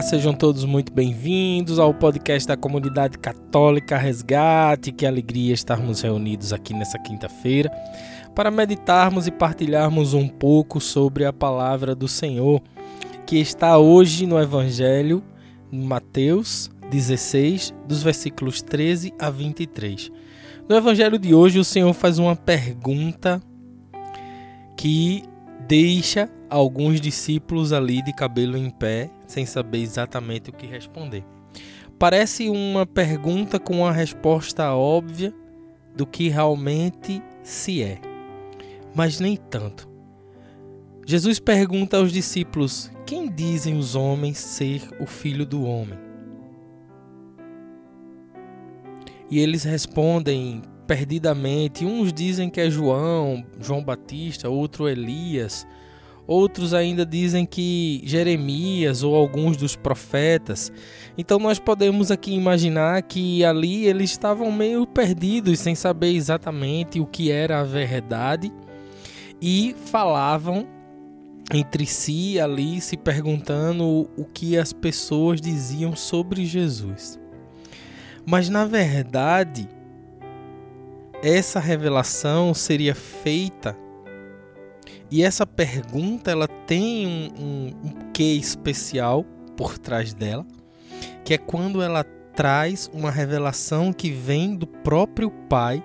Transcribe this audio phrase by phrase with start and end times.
[0.00, 4.92] Olá, sejam todos muito bem-vindos ao podcast da comunidade católica Resgate.
[4.92, 7.70] Que alegria estarmos reunidos aqui nessa quinta-feira
[8.34, 12.62] para meditarmos e partilharmos um pouco sobre a palavra do Senhor,
[13.26, 15.22] que está hoje no Evangelho,
[15.70, 20.10] em Mateus 16, dos versículos 13 a 23.
[20.66, 23.38] No Evangelho de hoje, o Senhor faz uma pergunta
[24.78, 25.24] que
[25.68, 31.24] deixa alguns discípulos ali de cabelo em pé, sem saber exatamente o que responder.
[31.98, 35.32] Parece uma pergunta com uma resposta óbvia
[35.94, 38.00] do que realmente se é,
[38.94, 39.88] mas nem tanto.
[41.06, 45.98] Jesus pergunta aos discípulos: Quem dizem os homens ser o filho do homem?
[49.30, 51.86] E eles respondem perdidamente.
[51.86, 55.64] Uns dizem que é João, João Batista, outro Elias.
[56.30, 60.70] Outros ainda dizem que Jeremias ou alguns dos profetas.
[61.18, 67.04] Então nós podemos aqui imaginar que ali eles estavam meio perdidos, sem saber exatamente o
[67.04, 68.52] que era a verdade
[69.42, 70.68] e falavam
[71.52, 77.18] entre si ali se perguntando o que as pessoas diziam sobre Jesus.
[78.24, 79.68] Mas na verdade,
[81.24, 83.76] essa revelação seria feita
[85.10, 89.24] e essa pergunta ela tem um, um, um quê especial
[89.56, 90.46] por trás dela,
[91.24, 95.82] que é quando ela traz uma revelação que vem do próprio Pai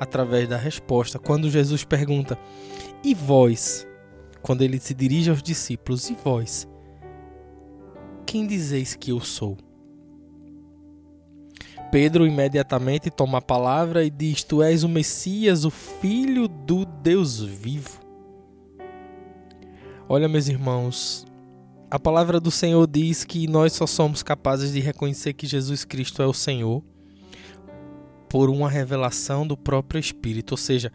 [0.00, 1.18] através da resposta.
[1.18, 2.38] Quando Jesus pergunta:
[3.02, 3.86] "E vós?",
[4.42, 6.68] quando ele se dirige aos discípulos: "E vós?
[8.26, 9.56] Quem dizeis que eu sou?"
[11.92, 17.40] Pedro imediatamente toma a palavra e diz: Tu és o Messias, o Filho do Deus
[17.40, 18.03] vivo.
[20.16, 21.26] Olha, meus irmãos,
[21.90, 26.22] a palavra do Senhor diz que nós só somos capazes de reconhecer que Jesus Cristo
[26.22, 26.84] é o Senhor
[28.28, 30.92] por uma revelação do próprio Espírito, ou seja,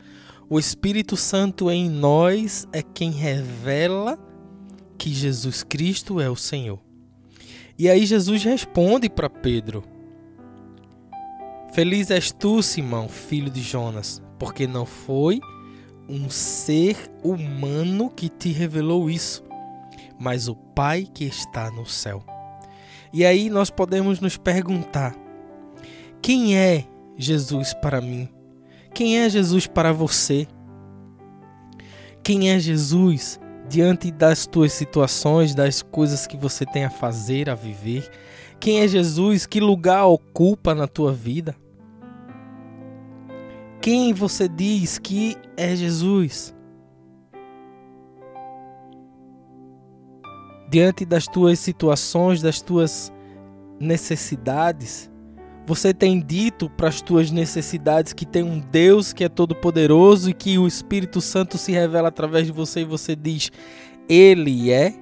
[0.50, 4.18] o Espírito Santo em nós é quem revela
[4.98, 6.80] que Jesus Cristo é o Senhor.
[7.78, 9.84] E aí Jesus responde para Pedro:
[11.74, 15.42] Feliz és tu, Simão, filho de Jonas, porque não foi
[16.10, 19.44] um ser humano que te revelou isso,
[20.20, 22.24] mas o Pai que está no céu.
[23.14, 25.16] E aí nós podemos nos perguntar:
[26.22, 28.28] quem é Jesus para mim?
[28.94, 30.48] Quem é Jesus para você?
[32.24, 33.40] Quem é Jesus
[33.70, 38.10] diante das tuas situações, das coisas que você tem a fazer, a viver?
[38.60, 39.46] Quem é Jesus?
[39.46, 41.56] Que lugar ocupa na tua vida?
[43.82, 46.54] Quem você diz que é Jesus?
[50.70, 53.12] Diante das tuas situações, das tuas
[53.80, 55.10] necessidades,
[55.66, 60.34] você tem dito para as tuas necessidades que tem um Deus que é todo-poderoso e
[60.34, 63.50] que o Espírito Santo se revela através de você e você diz:
[64.10, 64.94] Ele é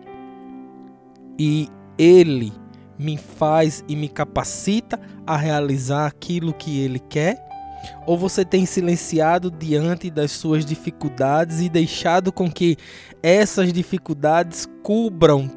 [1.39, 1.67] e
[1.97, 2.53] Ele
[2.97, 7.46] me faz e me capacita a realizar aquilo que Ele quer?
[8.05, 12.77] Ou você tem silenciado diante das suas dificuldades e deixado com que
[13.21, 15.49] essas dificuldades cubram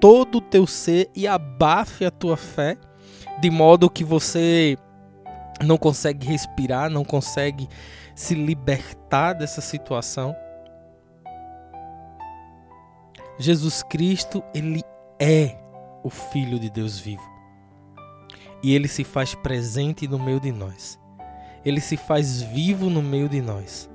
[0.00, 2.76] todo o teu ser e abafe a tua fé,
[3.40, 4.76] de modo que você
[5.64, 7.68] não consegue respirar, não consegue
[8.14, 10.34] se libertar dessa situação?
[13.38, 14.82] Jesus Cristo, ele
[15.18, 15.56] é
[16.04, 17.30] o Filho de Deus vivo.
[18.62, 21.01] E ele se faz presente no meio de nós
[21.64, 23.90] ele se faz vivo no meio de nós.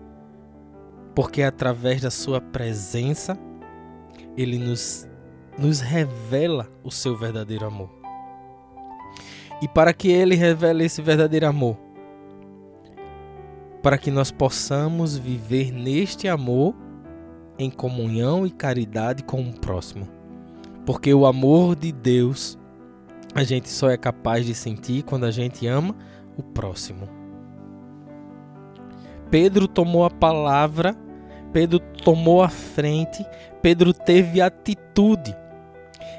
[1.13, 3.37] Porque através da sua presença,
[4.35, 5.07] ele nos,
[5.57, 7.89] nos revela o seu verdadeiro amor.
[9.61, 11.77] E para que ele revele esse verdadeiro amor,
[13.81, 16.75] para que nós possamos viver neste amor
[17.57, 20.07] em comunhão e caridade com o próximo.
[20.85, 22.57] Porque o amor de Deus
[23.33, 25.95] a gente só é capaz de sentir quando a gente ama
[26.37, 27.16] o próximo.
[29.29, 30.95] Pedro tomou a palavra
[31.51, 33.25] Pedro tomou a frente,
[33.61, 35.35] Pedro teve atitude.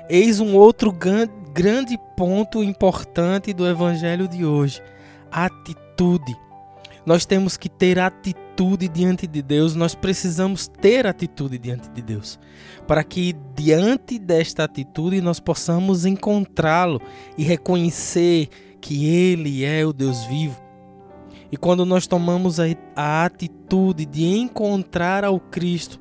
[0.09, 4.83] Eis um outro grande ponto importante do evangelho de hoje:
[5.31, 6.37] atitude.
[7.07, 12.39] Nós temos que ter atitude diante de Deus, nós precisamos ter atitude diante de Deus,
[12.87, 17.01] para que diante desta atitude nós possamos encontrá-lo
[17.37, 18.49] e reconhecer
[18.81, 20.68] que Ele é o Deus vivo.
[21.51, 22.65] E quando nós tomamos a,
[22.95, 26.01] a atitude de encontrar ao Cristo,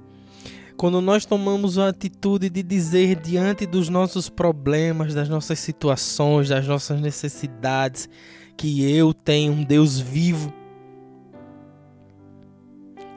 [0.76, 6.68] quando nós tomamos a atitude de dizer diante dos nossos problemas, das nossas situações, das
[6.68, 8.08] nossas necessidades,
[8.56, 10.54] que eu tenho um Deus vivo,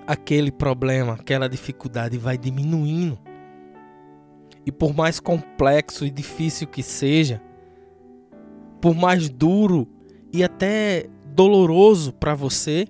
[0.07, 3.19] aquele problema, aquela dificuldade vai diminuindo.
[4.65, 7.43] E por mais complexo e difícil que seja,
[8.81, 9.87] por mais duro
[10.33, 12.87] e até doloroso para você,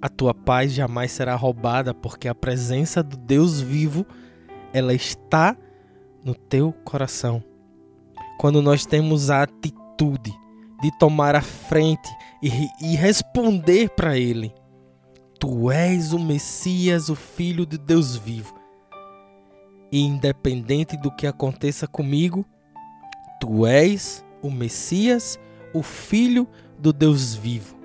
[0.00, 4.04] a tua paz jamais será roubada, porque a presença do Deus vivo,
[4.72, 5.56] ela está
[6.24, 7.42] no teu coração.
[8.38, 10.32] Quando nós temos a atitude
[10.82, 12.10] de tomar a frente
[12.42, 12.50] e,
[12.80, 14.52] e responder para Ele,
[15.40, 18.54] Tu és o Messias, o Filho de Deus vivo.
[19.90, 22.44] E independente do que aconteça comigo,
[23.40, 25.38] Tu és o Messias,
[25.72, 26.48] o Filho
[26.78, 27.76] do Deus vivo.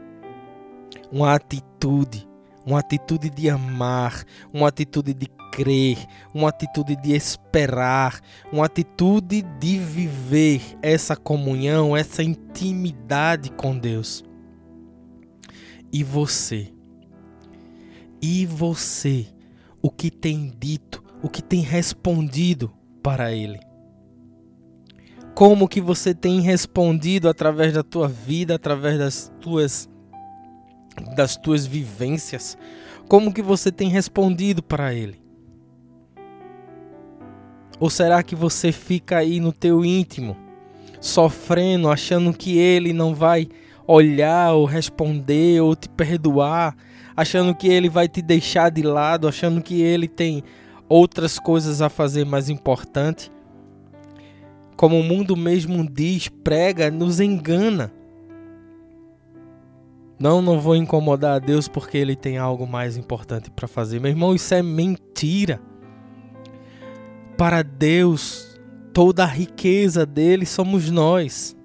[1.12, 2.28] Uma atitude,
[2.66, 5.98] uma atitude de amar, uma atitude de crer,
[6.34, 8.20] uma atitude de esperar,
[8.52, 14.24] uma atitude de viver essa comunhão, essa intimidade com Deus.
[15.92, 16.72] E você?
[18.22, 19.28] E você,
[19.82, 22.72] o que tem dito, o que tem respondido
[23.02, 23.69] para ele?
[25.40, 29.90] Como que você tem respondido através da tua vida, através das tuas
[31.16, 32.58] das tuas vivências?
[33.08, 35.18] Como que você tem respondido para ele?
[37.80, 40.36] Ou será que você fica aí no teu íntimo,
[41.00, 43.48] sofrendo, achando que ele não vai
[43.88, 46.76] olhar ou responder ou te perdoar,
[47.16, 50.44] achando que ele vai te deixar de lado, achando que ele tem
[50.90, 53.32] outras coisas a fazer mais importante.
[54.80, 57.92] Como o mundo mesmo diz, prega, nos engana.
[60.18, 64.00] Não, não vou incomodar a Deus porque ele tem algo mais importante para fazer.
[64.00, 65.60] Meu irmão, isso é mentira.
[67.38, 68.58] Para Deus,
[68.94, 71.58] toda a riqueza dele somos nós.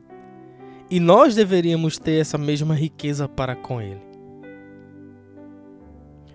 [0.90, 4.02] E nós deveríamos ter essa mesma riqueza para com ele.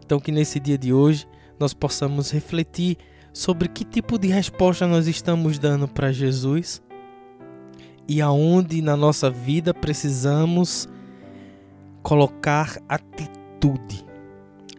[0.06, 1.28] Então, que nesse dia de hoje
[1.60, 2.98] nós possamos refletir
[3.34, 6.82] sobre que tipo de resposta nós estamos dando para Jesus
[8.08, 10.88] e aonde na nossa vida precisamos
[12.02, 14.06] colocar atitude.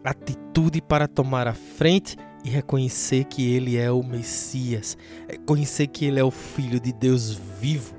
[0.03, 4.97] Atitude para tomar a frente e reconhecer que Ele é o Messias,
[5.29, 7.95] reconhecer que Ele é o Filho de Deus vivo.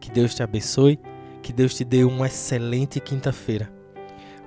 [0.00, 0.98] Que Deus te abençoe,
[1.42, 3.82] que Deus te dê uma excelente quinta-feira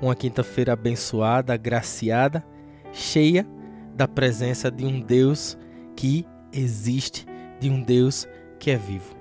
[0.01, 2.45] uma quinta-feira abençoada, agraciada,
[2.92, 3.48] cheia
[3.95, 5.57] da presença de um Deus
[5.95, 7.25] que existe,
[7.59, 8.27] de um Deus
[8.59, 9.15] que é vivo.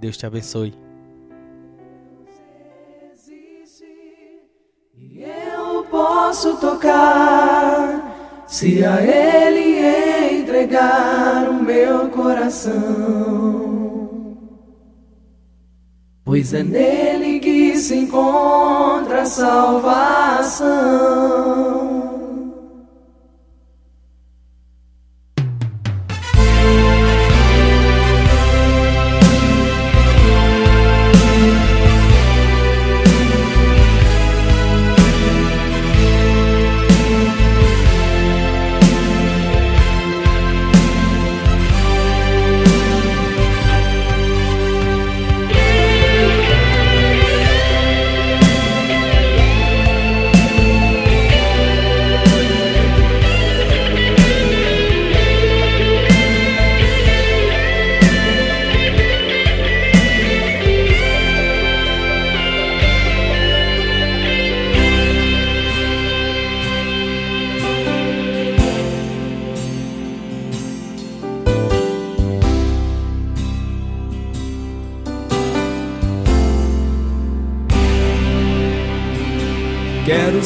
[0.00, 0.74] Deus te abençoe.
[5.14, 9.76] Eu posso tocar se a Ele
[10.56, 13.66] entregar o meu coração.
[16.24, 20.66] Pois é nele que se encontra a salvação.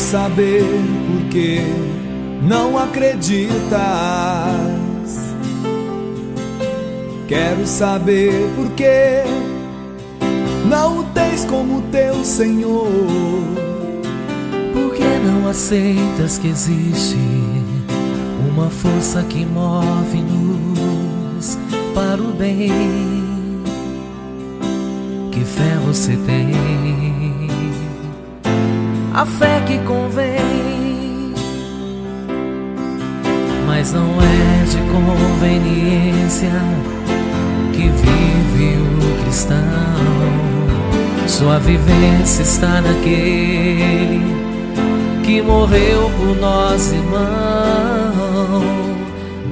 [0.00, 0.64] Saber
[1.06, 1.60] por que
[2.42, 3.60] não acreditas.
[7.28, 9.22] Quero saber por que
[10.68, 12.88] não o tens como teu Senhor.
[14.72, 17.18] Porque que não aceitas que existe
[18.48, 20.78] uma força que move-nos
[21.94, 22.72] para o bem?
[25.30, 27.19] Que fé você tem?
[29.20, 31.34] A fé que convém,
[33.66, 36.48] mas não é de conveniência
[37.74, 39.58] que vive o cristão.
[41.28, 44.22] Sua vivência está naquele
[45.22, 48.62] que morreu por nós, irmão.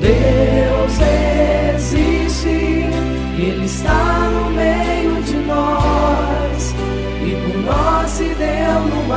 [0.00, 0.98] Deus
[1.76, 2.88] existe,
[3.38, 4.27] Ele está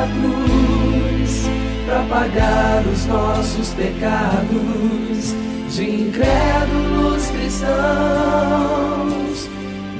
[0.02, 1.50] numa cruz
[1.86, 5.36] para pagar os nossos pecados
[5.70, 7.70] de incrédulos cristãos.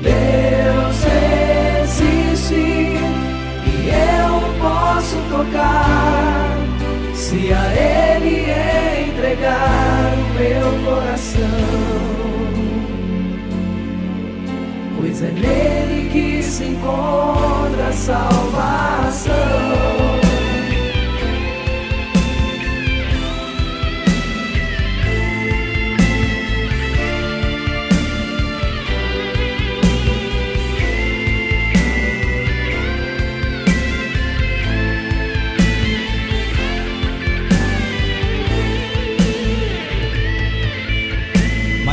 [0.02, 1.06] Deus
[1.84, 6.58] existe e eu posso tocar
[7.14, 7.64] se a
[8.18, 8.46] Ele
[9.10, 11.92] entregar o meu coração.
[14.98, 17.94] Pois é nele que se encontra a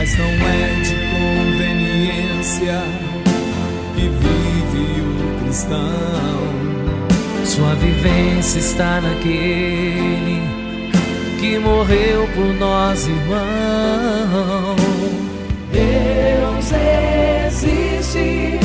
[0.08, 2.80] Mas não é de conveniência
[3.94, 6.38] que vive o cristão.
[7.44, 10.40] Sua vivência está naquele
[11.38, 14.76] que morreu por nós, irmão.
[15.72, 16.72] Deus
[17.46, 18.60] existe, e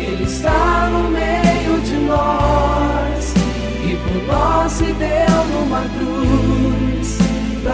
[0.00, 3.34] Ele está no meio de nós
[3.84, 6.17] e por nós se deu numa cruz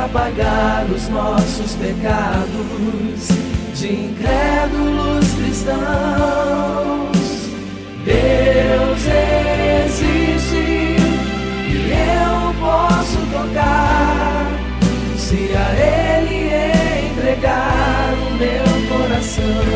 [0.05, 3.29] Apagar os nossos pecados
[3.75, 5.79] de incrédulos cristãos.
[8.05, 9.03] Deus
[9.87, 10.97] existe
[11.71, 14.47] e eu posso tocar
[15.17, 19.74] se a Ele entregar o meu coração.